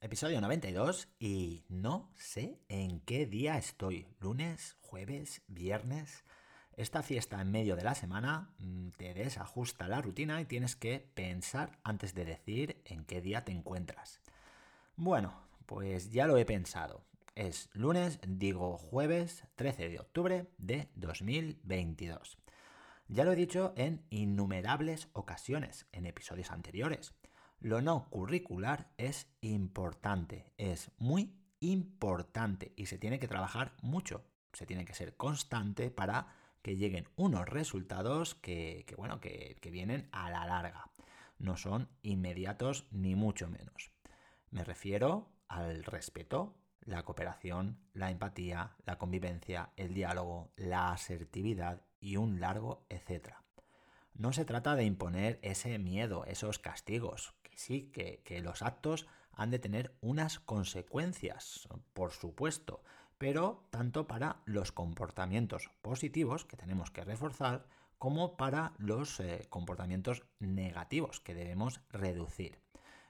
[0.00, 6.24] episodio 92 y no sé en qué día estoy, lunes, jueves, viernes.
[6.76, 11.00] Esta fiesta en medio de la semana mm, te desajusta la rutina y tienes que
[11.14, 14.20] pensar antes de decir en qué día te encuentras.
[14.94, 15.34] Bueno,
[15.66, 17.02] pues ya lo he pensado.
[17.34, 22.38] Es lunes, digo jueves 13 de octubre de 2022.
[23.08, 27.14] Ya lo he dicho en innumerables ocasiones, en episodios anteriores.
[27.60, 34.24] Lo no curricular es importante, es muy importante y se tiene que trabajar mucho.
[34.52, 36.28] Se tiene que ser constante para
[36.62, 40.92] que lleguen unos resultados que, bueno, que, que vienen a la larga.
[41.38, 43.90] No son inmediatos ni mucho menos.
[44.50, 52.16] Me refiero al respeto, la cooperación, la empatía, la convivencia, el diálogo, la asertividad y
[52.16, 53.47] un largo etcétera.
[54.18, 59.52] No se trata de imponer ese miedo, esos castigos, que sí, que, los actos han
[59.52, 62.82] de tener unas consecuencias, por supuesto,
[63.16, 70.24] pero tanto para los comportamientos positivos que tenemos que reforzar, como para los eh, comportamientos
[70.40, 72.58] negativos que debemos reducir.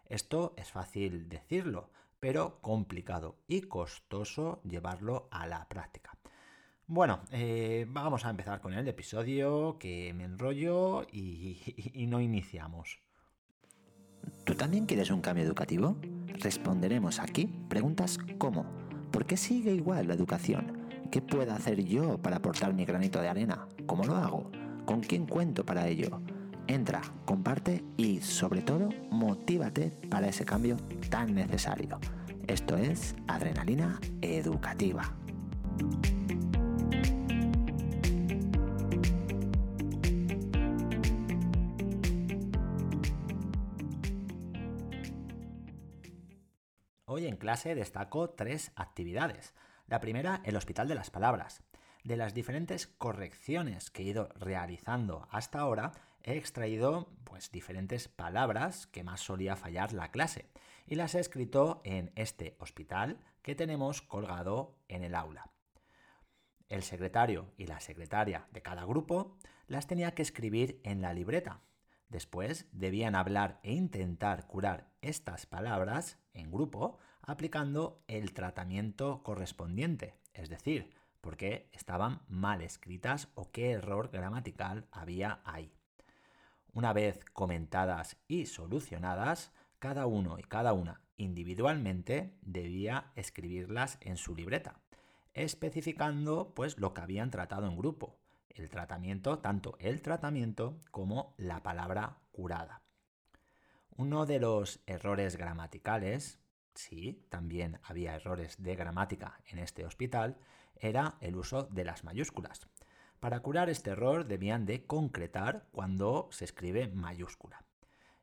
[0.04, 6.17] Esto es fácil decirlo, pero complicado y costoso llevarlo a la práctica.
[6.90, 13.00] Bueno, eh, vamos a empezar con el episodio, que me enrollo y, no iniciamos.
[14.44, 15.98] ¿Tú también quieres un cambio educativo?
[16.28, 18.64] Responderemos aquí preguntas como
[19.12, 20.88] ¿por qué sigue igual la educación?
[21.12, 23.68] ¿Qué puedo hacer yo para aportar mi granito de arena?
[23.84, 24.50] ¿Cómo lo hago?
[24.86, 26.22] ¿Con quién cuento para ello?
[26.68, 30.78] Entra, comparte y sobre todo motívate para ese cambio
[31.10, 32.00] tan necesario.
[32.46, 35.14] Esto es Adrenalina Educativa.
[47.18, 49.52] Hoy en clase destaco tres actividades.
[49.88, 51.64] La primera, el Hospital de las Palabras.
[52.04, 55.90] De las diferentes correcciones que he ido realizando hasta ahora,
[56.22, 60.48] he extraído pues diferentes palabras que más solía fallar la clase
[60.86, 65.50] y las he escrito en este hospital que tenemos colgado en el aula.
[66.68, 71.62] El secretario y la secretaria de cada grupo las tenía que escribir en la libreta.
[72.08, 80.48] Después debían hablar e intentar curar estas palabras en grupo aplicando el tratamiento correspondiente, es
[80.48, 85.70] decir, porque estaban mal escritas o qué error gramatical había ahí.
[86.72, 94.34] Una vez comentadas y solucionadas, cada uno y cada una individualmente debía escribirlas en su
[94.34, 94.80] libreta,
[95.34, 98.16] especificando pues lo que habían tratado en grupo,
[98.58, 102.82] el tratamiento, tanto el tratamiento como la palabra curada.
[103.96, 106.38] Uno de los errores gramaticales,
[106.74, 110.38] sí, también había errores de gramática en este hospital,
[110.76, 112.68] era el uso de las mayúsculas.
[113.20, 117.64] Para curar este error debían de concretar cuando se escribe mayúscula.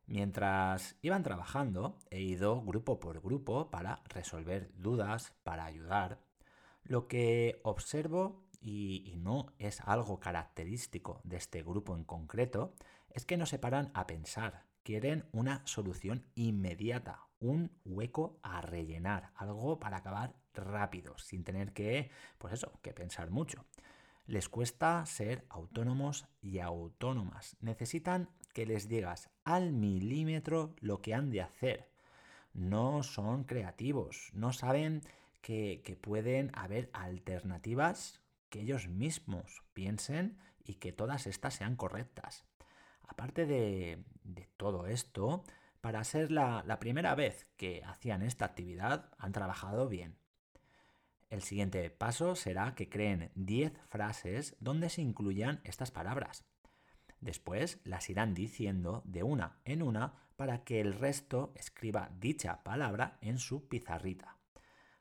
[0.08, 6.22] Mientras iban trabajando, he ido grupo por grupo para resolver dudas, para ayudar.
[6.84, 12.74] Lo que observo, y, no es algo característico de este grupo en concreto,
[13.12, 19.30] es que no se paran a pensar, quieren una solución inmediata, un hueco a rellenar,
[19.36, 22.10] algo para acabar rápido, sin tener que,
[22.40, 23.66] pues eso, que pensar mucho.
[24.26, 27.58] Les cuesta ser autónomos y autónomas.
[27.60, 31.92] Necesitan que les digas al milímetro lo que han de hacer.
[32.54, 35.04] No son creativos, no saben
[35.42, 38.25] que pueden haber alternativas
[38.60, 42.46] ellos mismos piensen y que todas estas sean correctas.
[43.08, 44.04] Aparte de,
[44.58, 45.44] todo esto,
[45.82, 50.18] para ser la, la primera vez que hacían esta actividad, han trabajado bien.
[51.30, 56.46] El siguiente paso será que creen 10 frases donde se incluyan estas palabras.
[57.20, 63.18] Después las irán diciendo de una en una para que el resto escriba dicha palabra
[63.22, 64.38] en su pizarrita.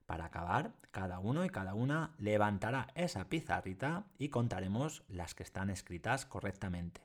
[0.07, 5.71] Para acabar, cada uno y cada una levantará esa pizarrita y contaremos las que están
[5.71, 7.03] escritas correctamente.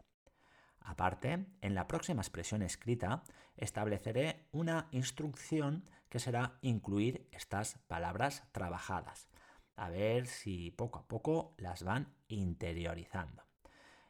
[0.82, 3.24] Aparte, en la próxima expresión escrita
[3.56, 9.30] estableceré una instrucción que será incluir estas palabras trabajadas.
[9.76, 13.44] A ver si poco a poco las van interiorizando.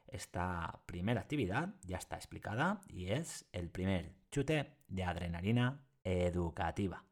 [0.07, 7.09] Esta primera actividad ya está explicada y es el primer chute de adrenalina educativa.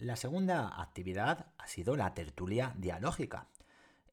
[0.00, 3.48] La segunda actividad ha sido la tertulia dialógica.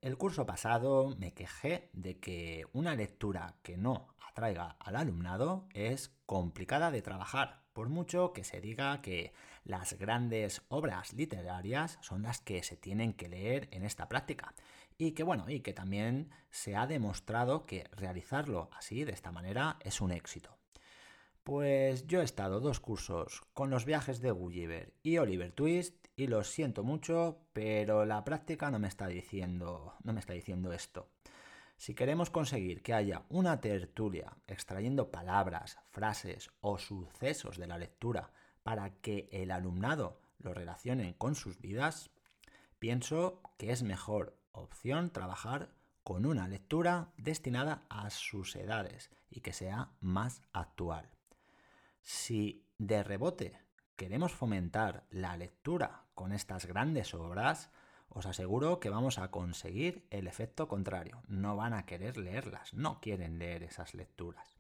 [0.01, 6.13] El curso pasado me quejé de que una lectura que no atraiga al alumnado es
[6.25, 9.31] complicada de trabajar, por mucho que se diga que
[9.63, 14.55] las grandes obras literarias son las que se tienen que leer en esta práctica.
[14.97, 19.77] Y que bueno, y que también se ha demostrado que realizarlo así, de esta manera,
[19.79, 20.57] es un éxito.
[21.47, 26.27] Pues yo he estado dos cursos con los viajes de Gulliver y Oliver Twist y
[26.27, 31.07] lo siento mucho, pero la práctica no me está diciendo, no me está diciendo esto.
[31.77, 38.33] Si queremos conseguir que haya una tertulia extrayendo palabras, frases o sucesos de la lectura
[38.61, 42.09] para que el alumnado lo relacione con sus vidas,
[42.77, 45.69] pienso que es mejor opción trabajar
[46.03, 51.16] con una lectura destinada a sus edades y que sea más actual.
[52.07, 53.59] Si de rebote
[53.97, 57.69] queremos fomentar la lectura con estas grandes obras,
[58.07, 61.21] os aseguro que vamos a conseguir el efecto contrario.
[61.27, 64.55] No van a querer leerlas, no quieren leer esas lecturas.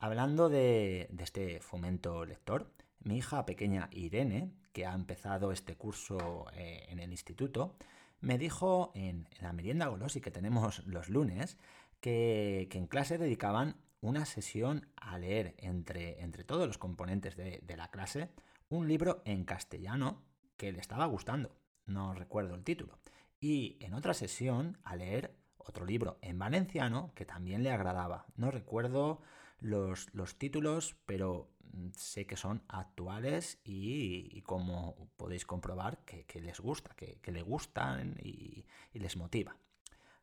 [0.00, 6.84] Hablando de, este fomento lector, mi hija pequeña Irene, que ha empezado este curso eh,
[6.90, 7.74] en el instituto,
[8.20, 11.56] me dijo en, la merienda Golosi que tenemos los lunes
[12.00, 17.90] que, en clase dedicaban una sesión a leer entre, entre todos los componentes de la
[17.90, 18.30] clase
[18.68, 20.22] un libro en castellano
[20.56, 21.60] que le estaba gustando
[21.90, 22.98] no recuerdo el título.
[23.40, 28.26] Y en otra sesión a leer otro libro en valenciano que también le agradaba.
[28.36, 29.20] No recuerdo
[29.58, 30.08] los,
[30.38, 37.32] títulos, pero mm, sé que son actuales y, como podéis comprobar que, les gusta, que,
[37.32, 39.56] le gustan y les motiva.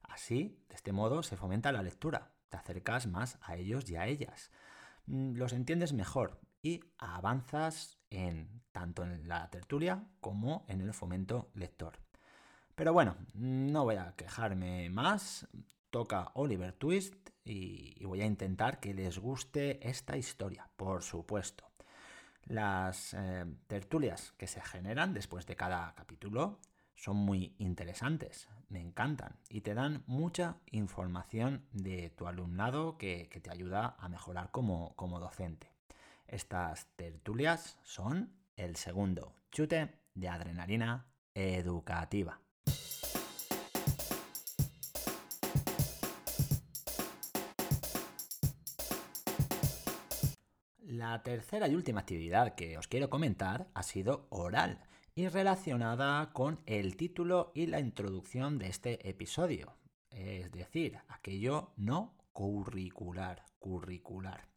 [0.01, 4.07] Así, de este modo, se fomenta la lectura, te acercas más a ellos y a
[4.07, 4.51] ellas.
[5.05, 11.49] Mm, los entiendes mejor y avanzas en tanto en la tertulia como en el fomento
[11.53, 11.99] lector.
[12.75, 15.47] Pero bueno, no voy a quejarme más.
[15.89, 21.71] Toca Oliver Twist y, voy a intentar que les guste esta historia, por supuesto.
[22.44, 26.59] Las eh, tertulias que se generan después de cada capítulo
[26.95, 33.51] son muy interesantes, me encantan y te dan mucha información de tu alumnado que, te
[33.51, 35.71] ayuda a mejorar como docente.
[36.27, 42.41] Estas tertulias son el segundo chute de adrenalina educativa.
[50.81, 54.81] La tercera y última actividad que os quiero comentar ha sido oral
[55.17, 59.75] y relacionada con el título y la introducción de este episodio,
[60.11, 64.47] es decir, aquello no curricular, curricular.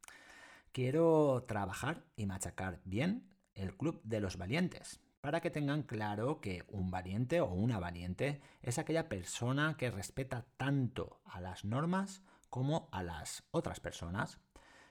[0.71, 6.67] Quiero trabajar y machacar bien el Club de los Valientes, para que tengan claro que
[6.69, 12.91] un valiente o una valiente es aquella persona que respeta tanto a las normas como
[12.93, 14.41] a las otras personas.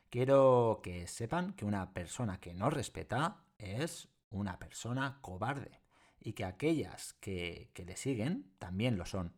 [0.09, 5.81] Quiero que sepan que una persona que no respeta es una persona cobarde
[6.19, 9.33] y que aquellas que, que le siguen también lo son.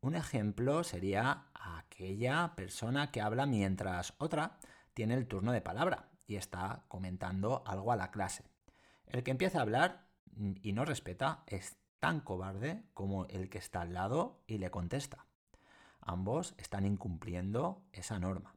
[0.00, 4.58] Un ejemplo sería aquella persona que habla mientras otra
[4.94, 8.44] tiene el turno de palabra y está comentando algo a la clase.
[9.06, 10.06] El que empieza a hablar
[10.62, 15.26] y no respeta es tan cobarde como el que está al lado y le contesta.
[16.00, 18.56] Ambos están incumpliendo esa norma.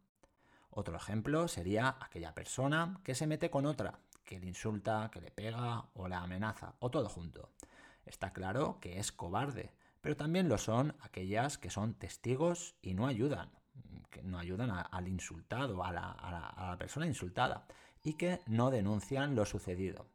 [0.71, 5.31] Otro ejemplo sería aquella persona que se mete con otra, que le insulta, que le
[5.31, 7.51] pega o la amenaza, o todo junto.
[8.05, 13.07] Está claro que es cobarde, pero también lo son aquellas que son testigos y no
[13.07, 13.49] ayudan,
[14.11, 17.65] que no ayudan al insultado, a la, persona insultada,
[18.03, 20.07] y que no denuncian lo sucedido.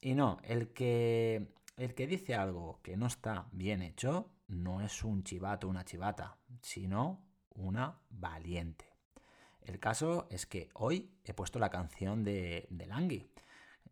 [0.00, 5.04] Y no, el que, el que dice algo que no está bien hecho no es
[5.04, 8.95] un chivato, una chivata, sino una valiente.
[9.66, 13.28] El caso es que hoy he puesto la canción de, de Langui,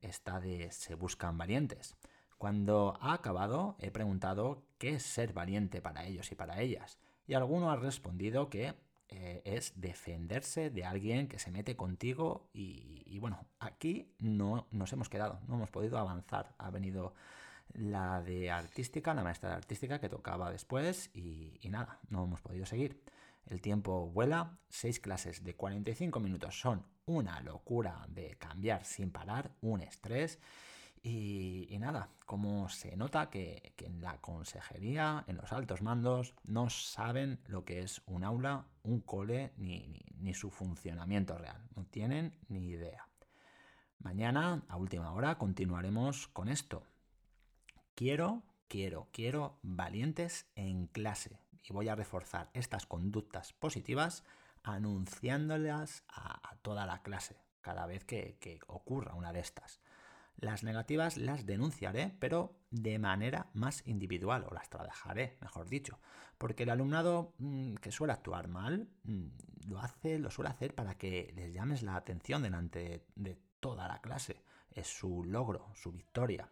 [0.00, 1.97] esta de Se buscan valientes.
[2.38, 7.35] Cuando ha acabado he preguntado qué es ser valiente para ellos y para ellas, y
[7.35, 8.75] alguno ha respondido que
[9.09, 15.09] eh, es defenderse de alguien que se mete contigo y, bueno, aquí no nos hemos
[15.09, 16.54] quedado, no hemos podido avanzar.
[16.59, 17.14] Ha venido
[17.73, 22.40] la de artística, la maestra de artística que tocaba después y, y nada, no hemos
[22.43, 23.02] podido seguir.
[23.47, 29.51] El tiempo vuela, seis clases de 45 minutos son una locura de cambiar sin parar,
[29.61, 30.39] un estrés.
[31.03, 37.41] Y, nada, como se nota que, en la consejería, en los altos mandos, no saben
[37.47, 41.63] lo que es un aula, un cole, ni, ni su funcionamiento real.
[41.77, 43.07] No tienen ni idea.
[43.99, 46.87] Mañana, a última hora, continuaremos con esto.
[47.95, 48.43] Quiero
[48.75, 54.25] quiero, quiero valientes en clase y voy a reforzar estas conductas positivas
[54.62, 59.80] anunciándolas a, toda la clase cada vez que, ocurra una de estas.
[60.37, 66.00] Las negativas las denunciaré, pero de manera más individual, o las trabajaré, mejor dicho,
[66.38, 69.26] porque el alumnado mm, que suele actuar mal mm,
[69.68, 74.00] lo hace, lo suele hacer para que les llames la atención delante de toda la
[74.00, 74.42] clase.
[74.71, 76.50] Es su logro, su victoria.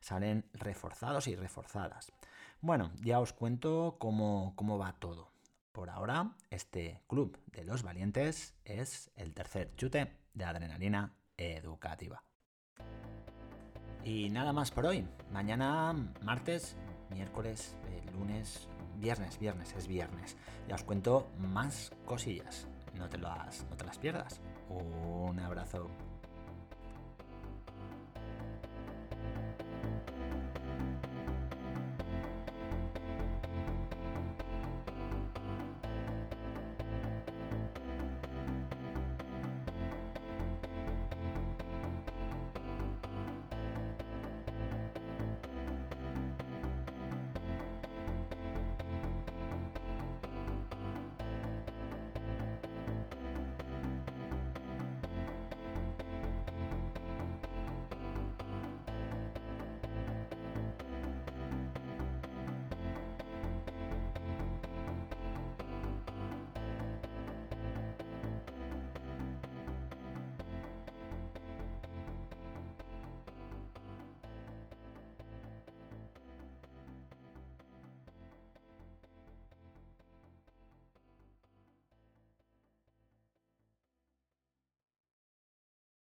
[0.00, 2.12] Salen reforzados y reforzadas.
[2.60, 5.30] Bueno, ya os cuento cómo, cómo va todo.
[5.72, 12.22] Por ahora, este club de los valientes es el tercer chute de adrenalina educativa.
[14.04, 15.06] Y nada más por hoy.
[15.32, 15.92] Mañana,
[16.22, 16.76] martes,
[17.10, 18.68] miércoles, eh, lunes,
[18.98, 20.36] viernes, viernes, es viernes.
[20.68, 22.68] Ya os cuento más cosillas.
[22.96, 24.40] No te, no te las pierdas.
[24.68, 25.88] Un abrazo.